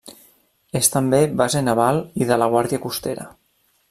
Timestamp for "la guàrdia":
2.45-2.81